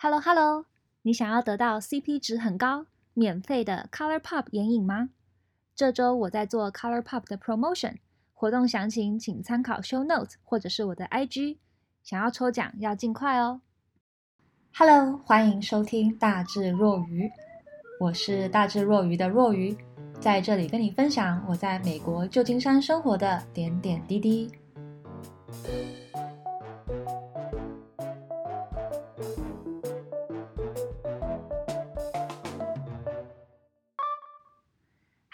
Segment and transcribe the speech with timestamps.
[0.00, 0.64] Hello Hello，
[1.02, 5.10] 你想要得到 CP 值很高、免费的 ColorPop 眼影吗？
[5.74, 7.96] 这周我在做 ColorPop 的 promotion，
[8.32, 11.56] 活动详情请参考 show notes 或者是我的 IG。
[12.04, 13.60] 想要抽奖要尽快哦。
[14.72, 17.28] Hello，欢迎收听大智若愚，
[17.98, 19.76] 我是大智若愚的若愚，
[20.20, 24.48] 在这里跟你分享我在美国旧金山生活的点点滴滴。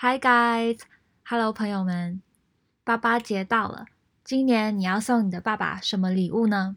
[0.07, 2.21] Hi guys，Hello 朋友们，
[2.85, 3.87] 爸爸节到了，
[4.23, 6.77] 今年你要送你的爸爸什么礼物呢？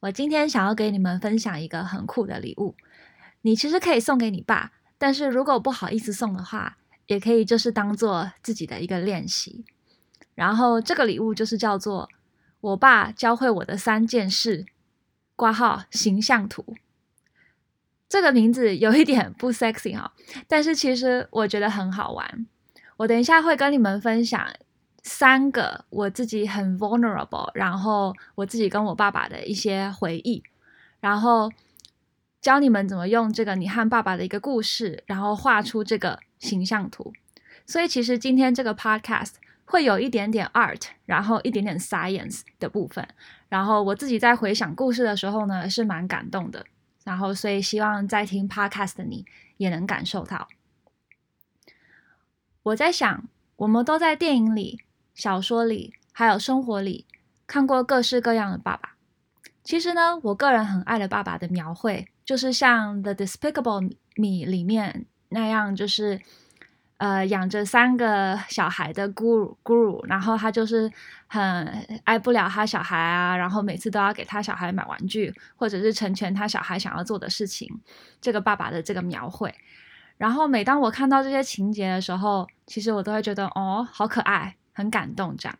[0.00, 2.76] 我今天想要给你们分享一个很酷的礼物，
[3.42, 6.78] 你其实可以送给你爸，但是如果不好意思送的话，
[7.08, 9.66] 也可以就是当做自己的一个练习。
[10.34, 12.08] 然后这个礼物就是叫做
[12.62, 14.64] 我爸教会我的三件事，
[15.36, 16.74] 挂号形象图。
[18.14, 20.12] 这个名字有一点不 sexy 哈，
[20.46, 22.46] 但是其实我觉得很好玩。
[22.96, 24.46] 我等一下会跟你们分享
[25.02, 30.44] 三个我自己很 vulnerable，然后我自己跟我爸爸的一些回忆，
[31.00, 31.50] 然后
[32.40, 37.12] 教你们怎么用这个你和爸爸的一个故事，然后画出这个形象图。
[37.66, 39.32] 所以其实今天这个 podcast
[39.64, 43.04] 会有一点点 art，然后一点点 science 的部分。
[43.48, 46.64] 然后我自己在回想故事的时候呢，是蛮感动的。
[47.04, 49.24] 然后，所以希望在听 Podcast 的你
[49.58, 50.48] 也能感受到。
[52.64, 54.80] 我在想，我们都在电影里、
[55.14, 57.06] 小说里，还有生活里
[57.46, 58.96] 看过各式各样的爸爸。
[59.62, 63.82] 其实呢，我个人很爱的爸爸的描绘，就是像《The Despicable
[64.16, 66.20] Me》里面那样，就是。
[67.04, 70.90] 呃，养着三个小孩的 Guru Guru，然后他就是
[71.26, 71.38] 很
[72.04, 77.68] 爱不了他小孩啊，然后每次都要给他小孩买玩具，或者是成全他小孩想要做的事情。
[78.22, 79.54] 这个爸爸的这个描绘，
[80.16, 85.58] 然后每当我看到这些情节的时候，其实我都会觉得哦，好可爱，很感动这样。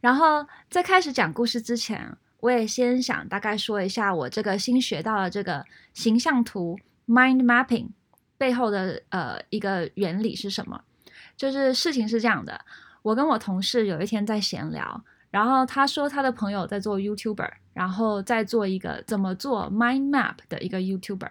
[0.00, 5.62] 然后在开始讲故事之前，我也先想大概说一下我这个新学到的这个
[5.92, 7.88] 形象图 Mind Mapping。
[8.44, 10.78] 背后的呃一个原理是什么？
[11.34, 12.60] 就是事情是这样的，
[13.00, 21.30] 我跟我同事有一天在闲聊，然后他说他的朋友在做 YouTuber，然后在做一个怎么做 Mind Map 的一个 YouTuber，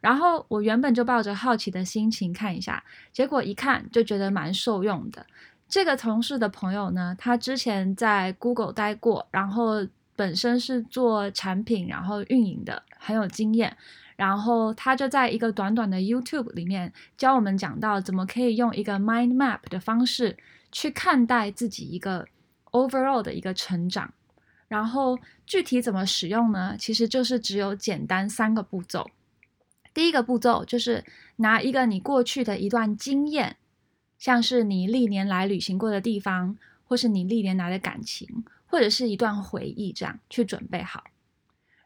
[0.00, 5.26] 然后我原本就抱着好奇的心情看一下，结果一看就觉得蛮受用的。
[5.68, 13.76] 这个同事的朋友呢，他之前在 Google 待过，然后本身是做产品然后运营的，很有经验。
[14.16, 20.36] 然后他就在一个短短的 YouTube 里面教我们讲到怎么可以用一个 mind map 的方式
[20.70, 22.26] 去看待自己一个
[22.70, 24.12] overall 的一个成长。
[24.66, 26.76] 然后具体怎么使用呢？
[26.78, 29.10] 其实就是只有简单三个步骤。
[29.92, 31.04] 第一个步骤就是
[31.36, 33.56] 拿一个你过去的一段经验，
[34.18, 41.04] 像是你历年来旅行过的地方，或是你历年来的感情，或者是一段回忆，这样去准备好。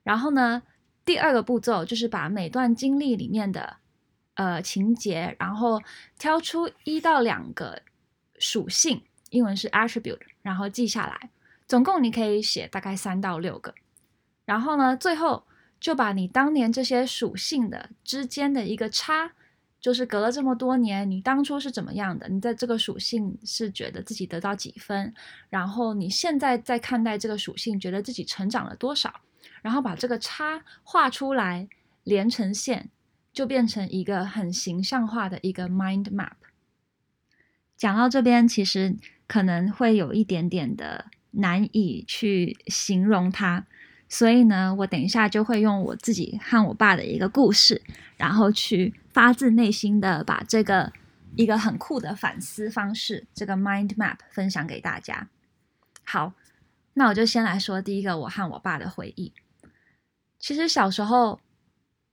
[0.02, 0.62] 然后呢，
[1.08, 3.78] 第二个步骤就是把每段经历里面的
[4.34, 5.80] 呃情节，然后
[6.18, 7.80] 挑出一到两个
[8.38, 11.30] 属性，英文是 attribute，然后记下来。
[11.66, 13.74] 总共你可以写大概三到六个。
[14.44, 15.44] 然后呢，最后
[15.80, 19.32] 就把你当年这些属性的之间的一个差，
[19.80, 22.28] 就是隔了这么多年，你当初是怎么样的？
[22.28, 25.14] 你在这个属性是觉得自己得到几分？
[25.48, 29.22] 然后你现在在看待这个属性，觉得自己成长了多少？
[29.62, 31.68] 然后把这个叉画出来，
[32.04, 32.90] 连成线，
[33.32, 36.32] 就变成一个很形象化的一个 mind map。
[37.76, 43.66] 讲到这边，其实可能会有一点点的难以去形容它，
[44.08, 47.82] 所以呢，我等一下就会用我自己和我爸的一个故事，
[48.16, 50.92] 然后去发自内心的把这个
[51.36, 55.28] 一个很酷的反思方式，这个 mind map 分享给大家。
[56.02, 56.32] 好，
[56.94, 59.32] 那我就先来说第一个我和我爸的回忆。
[60.38, 61.40] 其实小时候，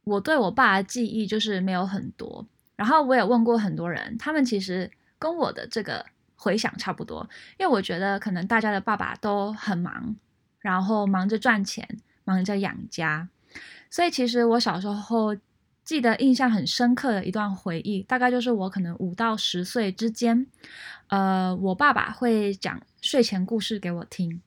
[0.03, 2.47] 我对我爸的记忆就是没有很多。
[2.75, 6.05] 然后我也问过很多人，他们其实跟我的这个
[6.35, 7.29] 回想差不多。
[7.57, 10.15] 因为我觉得可能大家的爸爸都很忙，
[10.59, 11.87] 然后忙着赚钱，
[12.23, 13.29] 忙着养家。
[13.89, 15.35] 所以其实我小时候
[15.83, 20.45] 记得印象很深刻的一段回忆，大概就是我可能五到十岁之间，
[21.07, 24.41] 呃，我爸爸会讲睡前故事给我听。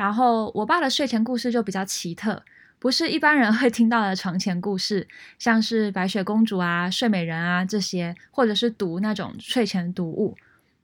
[0.00, 2.42] 然后我爸的睡前故事就比较奇特。
[2.78, 5.06] 不是一般人 会听到的床前故事，
[5.38, 10.34] 像是白雪公主啊、睡美人啊这些，或者是读那种睡前读物。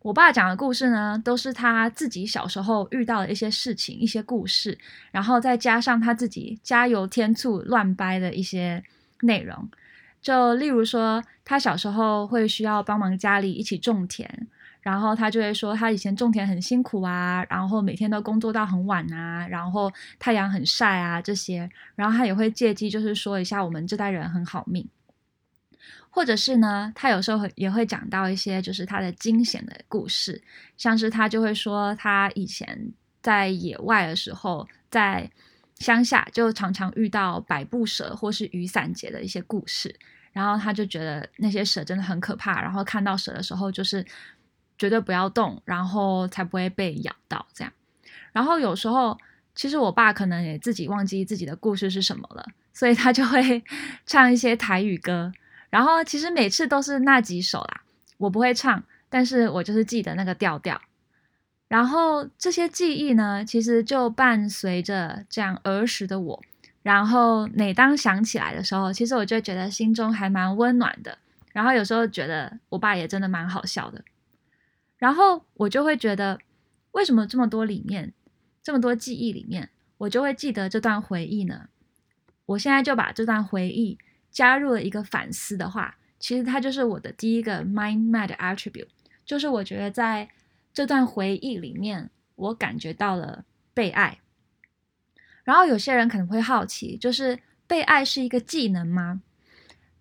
[0.02, 4.76] 我爸讲的故事呢，都是他自己小时候遇到的一些事情、一些故事，
[5.10, 8.84] 然后再加上他自己加油添醋乱掰的一些
[9.22, 9.66] 内容。
[10.20, 14.46] 就例如说，他小时候会需要帮忙家里一起种田，
[14.86, 24.88] 然后他就会说他以前种田很辛苦啊，然后每天都工作到很晚啊，然后太阳很晒啊这些，然后他也会借机就是说一下我们这代人很好命。
[26.08, 30.40] 或者是呢，他有时候也会讲到一些就是他的惊险的故事，
[30.76, 35.28] 像是他就会说他以前在野外的时候，在
[35.80, 39.92] 乡下就常常遇到百步蛇或是雨伞节的一些故事，
[40.32, 44.04] 然后他就觉得那些蛇真的很可怕，然后看到蛇的时候就是
[44.78, 47.72] 绝对不要动，然后才不会被咬到这样。
[48.32, 49.16] 然后有时候
[49.54, 53.64] 其实我爸可能也自己忘记自己的故事是什么了，所以他就会
[54.06, 55.32] 唱一些台语歌。
[55.70, 57.82] 然后其实每次都是那几首啦，
[58.18, 60.80] 我不会唱，但是我就是记得那个调调。
[61.68, 66.42] 然后这些记忆呢，其实就伴随着这样儿时的我。
[66.82, 71.18] 然后每当想起来的时候，其实我就觉得心中还蛮温暖的。
[71.52, 74.00] 然后有时候觉得我爸也真的蛮好笑的。
[74.98, 76.38] 然后我就会觉得，
[76.92, 78.12] 为什么这么多里面，
[78.62, 81.68] 这么多记忆里面，我就会记得这段回忆呢？
[82.46, 83.98] 我现在就把这段回忆。
[84.28, 88.88] 加入了一个反思的话，其实它就是我的第一个 mind map attribute，
[89.24, 90.28] 就是我觉得在
[90.74, 94.18] 这段回忆里面，我感觉到了被爱。
[95.42, 99.22] 然后有些人可能会好奇，就是被爱是一个技能吗？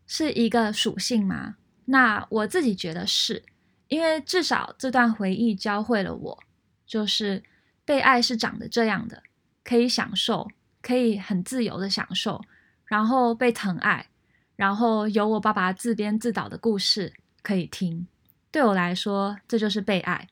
[0.05, 1.55] 是一个属性吗？
[1.85, 3.41] 那我自己觉得是，
[3.87, 6.43] 因为至少这段回忆教会了我，
[6.85, 7.43] 就是
[7.83, 9.21] 被爱是长得这样的，
[9.63, 10.49] 可以享受，
[10.81, 12.41] 可以很自由的享受，
[12.85, 14.07] 然后被疼爱。
[14.55, 18.07] 然后有我爸爸自编自导的故事可以听，
[18.51, 20.29] 对我来说这就是被爱。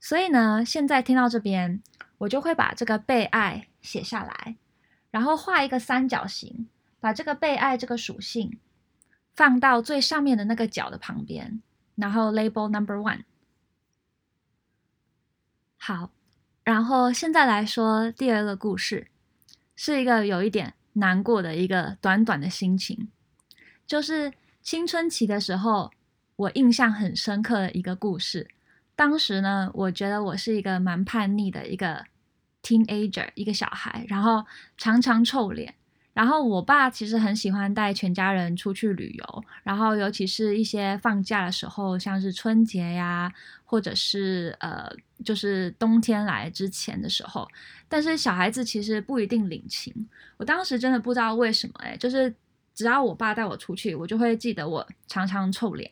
[0.00, 1.80] 所以呢，现在听到这边，
[2.18, 4.56] 我就会把这个被爱写下来，
[5.12, 6.68] 然后画一个三角形，
[6.98, 8.58] 把这个被爱这个属性
[9.34, 11.62] 放到最上面的那个角的旁边，
[11.96, 13.24] 然后 label number one。
[15.76, 16.10] 好，
[16.62, 19.08] 然后现在来说第二个故事，
[19.74, 20.74] 是一个有一点。
[20.98, 23.08] 难过的一个短短的心情，
[23.86, 24.32] 就是
[24.62, 25.92] 青春期的时候，
[26.36, 28.48] 我印象很深刻的一个故事。
[28.94, 32.06] 当时呢，我觉得我是一个蛮叛逆的一个
[32.62, 34.46] teenager，一个小孩，然后
[34.78, 35.74] 常常臭脸。
[36.16, 43.30] 然后我爸其实很喜欢带全家人出去旅游，然后尤其是一些放假的时候，像是春节呀，
[43.66, 44.90] 或者是呃，
[45.22, 47.46] 就是冬天来之前的时候。
[47.86, 49.92] 但是小孩子其实不一定领情。
[50.38, 52.34] 我当时真的不知道为什么，哎，就是
[52.74, 55.90] 只要我爸带我出去，我就会记得我常常臭脸。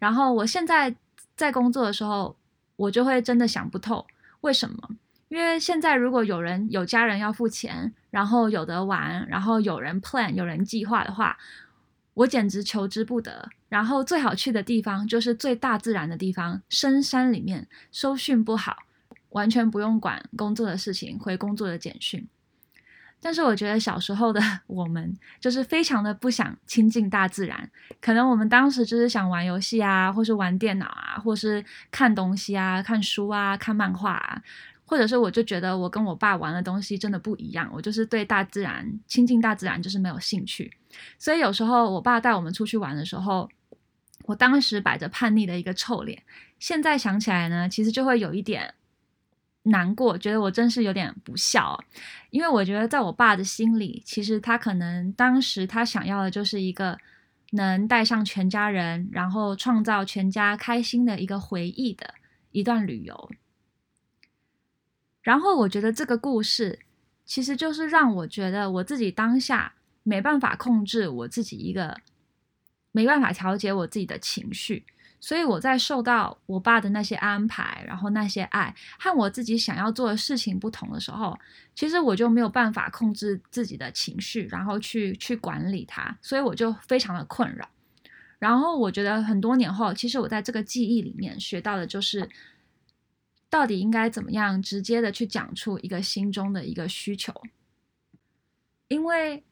[0.00, 0.92] 然后我现在
[1.36, 2.34] 在工作的时候，
[2.74, 4.04] 我就会真的想不透
[4.40, 4.96] 为什么。
[5.28, 11.38] 因为现在如果有人有家人要付钱，然后有得玩，然后有人 plan 有人计划的话，
[12.14, 13.48] 我简直求之不得。
[13.68, 18.78] 然后最好去的地方就是最大自然的地方，深山里面，收讯不好，
[19.28, 22.26] 完全不用管工作的事情，回工作的简讯。
[23.22, 27.70] 但是我觉得小时候的 我们就是非常的不想亲近大自然，
[28.00, 34.42] 可能我们当时就是想玩游戏啊，或是玩电脑啊，或是看东西啊，看书啊，看漫画啊。
[34.90, 40.68] 或者是我就觉得我跟我爸玩的东西真的不一样，我就是对大自然亲近大自然就是没有兴趣，
[41.16, 43.48] 所以有时候我爸带我们出去玩的时候，
[44.24, 46.20] 我当时摆着叛逆的一个臭脸，
[46.58, 48.74] 现在想起来呢，其实就会有一点
[49.62, 51.78] 难过，觉得我真是有点不孝，
[52.30, 56.98] 因为我觉得在我爸的心里，其实他可能当时他想要的就是一个
[57.52, 62.12] 能带上全家人，然后创造全家开心的一个回忆的
[62.50, 63.30] 一段旅游。
[65.22, 66.78] 然后我觉得这个故事
[67.26, 72.00] 其实就是让我觉得我自己当下没办法控制我自己一个，
[72.90, 74.84] 没办法调节我自己的情绪，
[75.20, 81.38] 所以我在受到我爸的那些安排，然后那些爱和我自己想要做的事情不同的时候，
[81.74, 87.68] 其实我就没有办法控制自己的情绪，然后去去管理它，所以我就非常的困扰。
[88.38, 92.28] 然后我觉得很多年后，其实我在这个记忆里面学到的就是。
[93.50, 97.34] 到底应该怎么样直接的去讲出一个心中的一个需求？
[98.86, 99.44] 因为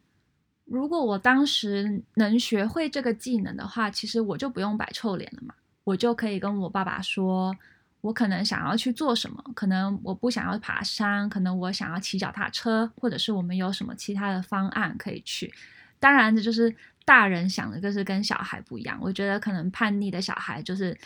[0.64, 7.55] 如果我当时能学会这个技能的话，其实我就不用摆臭脸了嘛，我就可以跟我爸爸说，
[8.00, 15.52] 我可能想要去做什么，可能我不想要爬山，可能我想要骑脚踏车，或者是我们有什么其他的方案可以去。
[15.99, 16.73] 当然，这就是
[17.05, 18.97] 大人想的，就是跟小孩不一样。
[19.02, 20.97] 我觉得可能叛逆的小孩就是。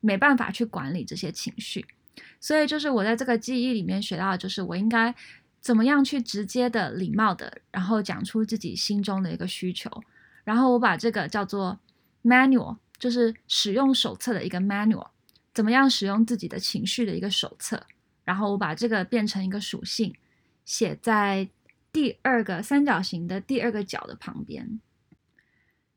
[0.00, 1.84] 没办法去管理这些情绪。
[2.40, 5.14] 所以就是我在这个记忆里面学到的，就是我应该
[5.60, 9.90] 怎么样去直接的、礼貌的，然后讲出自己心中的一个需求。
[10.44, 11.80] 然后我把这个叫做
[12.22, 15.08] manual，就是使用手册的一个 manual，
[15.52, 17.84] 怎么样使用自己的情绪的一个手册。
[18.24, 20.14] 然后我把这个变成一个属性，
[20.64, 21.48] 写在
[21.92, 24.80] 第二个三角形的第二个角的旁边。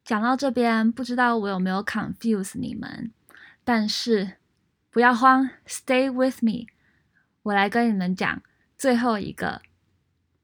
[0.03, 3.11] 讲到这边，不知道我有没有 confuse 你们，
[3.63, 4.38] 但是。
[4.91, 6.65] 不要慌，Stay with me。
[7.43, 8.41] 我来跟你们讲
[8.77, 9.61] 最后一个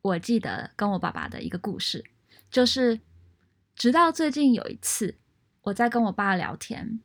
[0.02, 2.06] 我记得跟我爸爸的一个故事，
[2.52, 3.00] 就是
[3.76, 5.16] 直到最近有一次
[5.64, 7.00] 我在跟我爸聊天，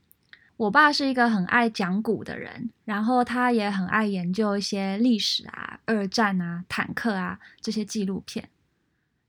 [0.57, 8.51] 我爸是一个很爱讲古的人，然后他也很爱研究一些历史啊、二战啊、坦克啊这些纪录片，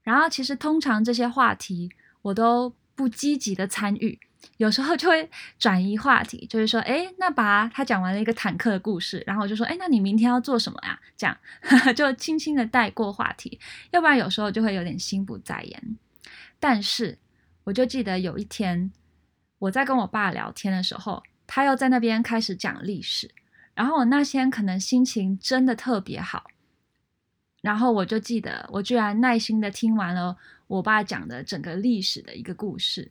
[0.02, 1.90] 然后其实通常这些话题
[2.20, 4.20] 我都不积极的参与。
[4.58, 10.98] 有时候就会转移话题，就是说，诶，那把他讲完了一个坦克的故事，然后我就说，诶，那你明天要做什么呀？
[11.16, 13.58] 这样呵呵 就轻轻的带过话题，
[13.90, 15.98] 要不然有时候就会有点心不在焉。
[16.60, 17.18] 但是
[17.64, 18.92] 我就记得有一天
[19.58, 23.30] 我在跟我爸聊天的时候，他又在那边开始讲历史，
[23.74, 26.44] 然后我那天可能心情真的特别好，
[27.62, 33.10] 然后我就记得我居然耐心的听完了我爸讲的整个历史的一个故事。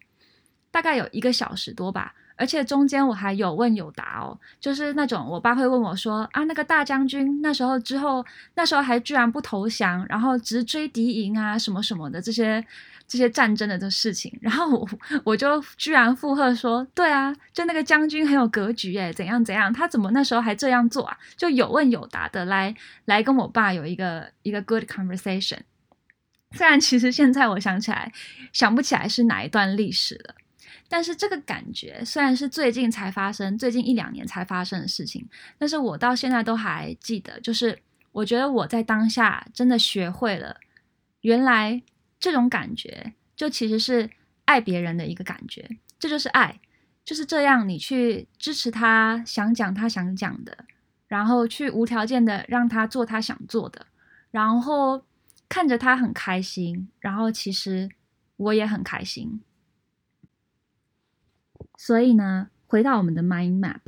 [0.71, 8.25] 大概有一个小时多吧，而且中间我还有问有答哦，就是那种我爸会问我说啊，那个大将军那时候之后，
[8.55, 12.65] 那时候还居然不投降，然后直追敌营啊，什么什么的这些
[13.05, 14.89] 这些战争的这事情，然后我
[15.25, 21.17] 我就居然附和说，对啊，就那个将军很有格局诶，怎样怎样，他怎么那时候还这样做啊？
[21.35, 22.73] 就有问有答的来
[23.05, 25.59] 来跟我爸有一个一个 good conversation，
[26.53, 28.11] 虽然其实现在我想起来
[28.53, 30.35] 想不起来是哪一段历史了。
[30.93, 35.25] 但是这个感觉虽然是最近才发生，最近一两年才发生的事情，
[35.57, 37.39] 但是我到现在都还记得。
[37.39, 37.79] 就是
[38.11, 40.57] 我觉得我在当下真的学会了，
[41.21, 41.81] 原来
[42.19, 44.09] 这种感觉就其实是
[44.43, 46.59] 爱别人的一个感觉，这就是爱，
[47.05, 50.65] 就是这样，你去支持他想讲他想讲的，
[51.07, 53.85] 然后去无条件的让他做他想做的，
[54.29, 55.05] 然后
[55.47, 57.89] 看着他很开心，然后其实
[58.35, 59.39] 我也很开心。
[61.83, 63.79] 所以呢，回到我们的 mind map，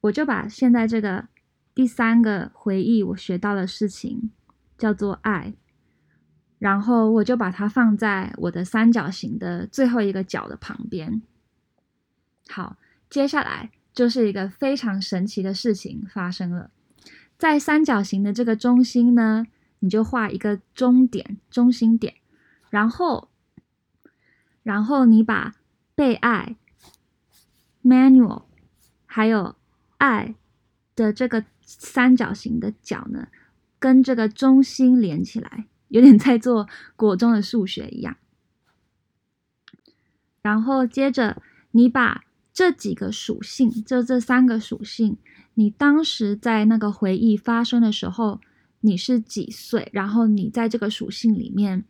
[0.00, 1.28] 我就把现在这个
[1.72, 4.32] 第三个回忆我学到的事情
[4.76, 5.54] 叫做爱，
[6.58, 11.22] 然后我就把它放在我的三角形的最后一个角的旁边。
[12.48, 12.76] 好，
[13.08, 16.72] 接下来就是一个非常神奇的事情发生了，
[17.38, 19.46] 在三角形的这个中心呢，
[19.78, 22.16] 你就画一个中点、中心点，
[22.68, 23.28] 然后，
[24.64, 25.54] 然后你把
[25.94, 26.56] 被爱。
[27.82, 28.44] Manual，
[29.06, 29.56] 还有
[29.98, 30.34] 爱
[30.94, 33.28] 的这个三角形的角呢，
[33.78, 38.16] 跟这个中心连起来，有点在做国中的数学一样。
[40.40, 45.16] 然后接着你把这几个属性，就这三个属性，
[45.54, 48.40] 你当时在那个回忆发生的时候，
[48.80, 49.88] 你是几岁？
[49.92, 51.84] 然后你在这个属性里面，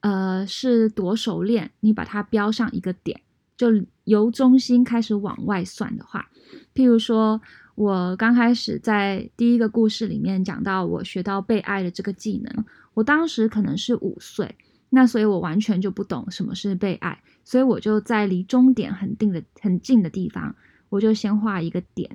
[0.00, 1.72] 呃，是多熟练？
[1.80, 3.22] 你把它标上一个点。
[3.56, 3.70] 就
[4.08, 6.30] 由中心开始往外算的话，
[6.74, 7.38] 譬如说，
[7.74, 14.56] 我刚开始在第一个故事里面讲到我学到被爱的这个技能，我当时可能是五岁，
[14.88, 20.56] 那所以我完全就不懂什么是被爱，所以我就在离终点很定的很近的地方，
[20.88, 22.10] 我就先画一个点，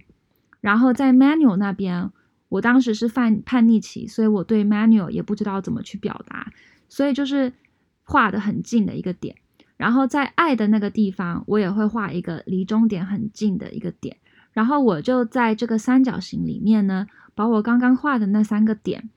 [0.62, 2.09] 然后在 manual 那边，
[2.50, 6.51] 我当时是犯叛逆期，所以我对 manual 也不知道怎么去表达，
[6.89, 7.53] 所以就是
[8.01, 9.35] 画的很近的一个点。
[9.83, 14.15] 然后在爱的那个地方，我也会画一个离终点很近的一个点。
[14.53, 19.09] 然后我就在这个三角形里面呢，把我刚刚画的那三个点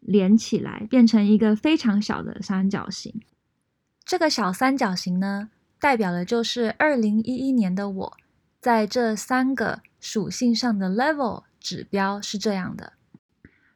[0.00, 3.14] 连起来，变成一个非常小的三角形。
[4.04, 8.16] 这个小三角形呢，代表的就是二零一一年的我，
[8.60, 12.94] 在这三个属性上的 level 指标是这样的。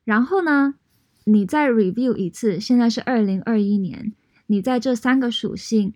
[0.03, 0.75] 然后呢，
[1.23, 4.13] 你再 review 一次，现在是二零二一年，
[4.49, 5.95] 你在这三个属性。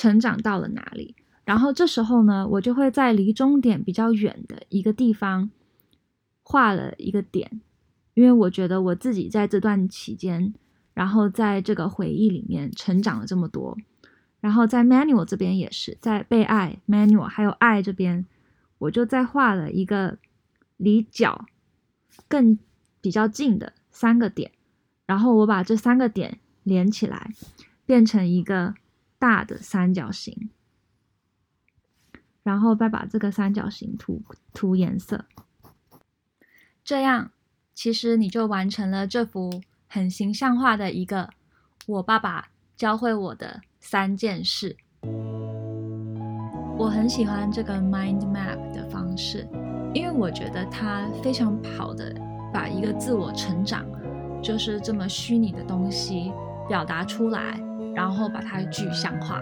[0.00, 1.14] 成长到了哪里？
[1.44, 5.50] 然后这时候呢，我就会在离终点比较远的一个地方
[6.42, 7.60] 画了一个点，
[8.14, 10.54] 因为我觉得我自己在这段期间，
[10.94, 13.76] 然后在这个回忆里面成长了这么多。
[14.40, 18.24] 然后在 manual 这边也是，在被爱 manual 还有爱这边，
[18.78, 20.16] 我就再画了一个
[20.78, 21.44] 离角
[22.26, 22.58] 更
[23.02, 24.50] 比较近的三个点，
[25.04, 27.34] 然后我把这三个点连起来，
[27.84, 28.76] 变成一个。
[29.20, 30.48] 大的三角形，
[32.42, 34.22] 然后再把这个三角形涂
[34.54, 35.26] 涂颜色。
[36.82, 37.30] 这样，
[37.74, 41.28] 其实你就完成了这幅很形象化的一个
[41.86, 44.78] 我爸爸教会我的三件事。
[46.78, 49.46] 我很喜欢这个 mind map 的方式，
[49.92, 52.18] 因为我觉得它非常好的
[52.54, 53.84] 把一个自我成长，
[54.42, 56.32] 就是这么虚拟的东西
[56.66, 57.60] 表达出来，
[57.94, 59.40] 然后把它具象化。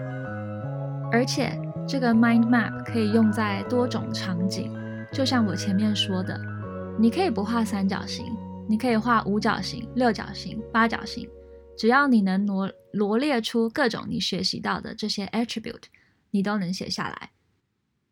[1.11, 4.71] 而且这个 mind map 可以用在多种场景，
[5.11, 6.39] 就像我前面说的，
[6.99, 8.25] 你可以不画三角形，
[8.67, 11.27] 你可以画五角形、六角形、八角形，
[11.77, 15.83] 只要你能罗罗列出各种你学习到的这些 attribute。
[16.31, 17.31] 你都能写下来。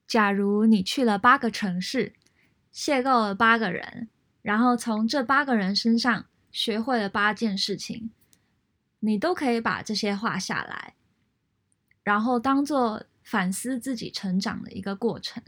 [0.07, 2.13] 假如你去了八个城市，
[2.73, 4.09] 邂逅了八个人，
[4.41, 8.09] 然后从这八个人身上学会了八件事情，
[8.99, 10.95] 你都可以把这些画下来，
[12.03, 15.43] 然后当做反思自己成长的一个过程。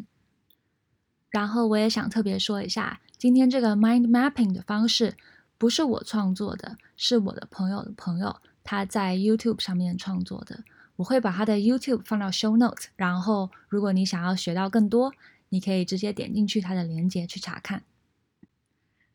[1.30, 5.16] 然后我也想特别说一下，今天这个 mind mapping 的方式
[5.58, 10.64] 不是我创作的，是我的朋友的朋友他在 YouTube 上面创作的。
[10.96, 15.14] 我会把他的 YouTube 放到 Show note 然后如果你想要学到更多，
[15.48, 17.84] 你可以直接点进去他的链接去查看。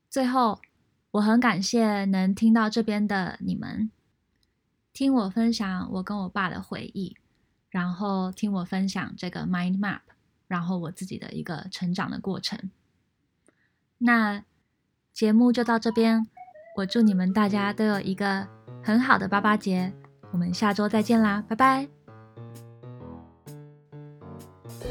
[0.08, 0.62] 最后，
[1.10, 3.90] 我很感谢能听到这边的你们，
[4.94, 7.16] 听我分享我跟我爸的回忆，
[7.68, 9.98] 然后听我分享这个 Mind Map，
[10.46, 12.70] 然后我自己的一个成长的过程。
[13.98, 14.44] 那
[15.12, 16.28] 节目就到这边，
[16.76, 18.46] 我祝你们大家都有一个
[18.84, 19.92] 很好的爸爸节。
[20.30, 21.88] 我们下周再见啦，拜拜！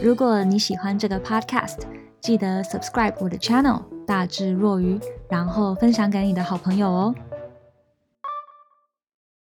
[0.02, 1.80] 如果你喜欢这个 podcast，
[2.20, 7.16] 记得 subscribe 我的 channel 大智若愚，然后分享给你的好朋友哦。